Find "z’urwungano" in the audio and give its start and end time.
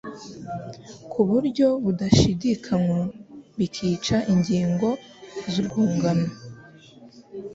5.51-6.27